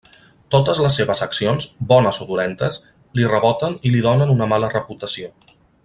[0.53, 2.79] Totes les seves accions, bones o dolentes,
[3.19, 5.33] li reboten i li donen una mala reputació.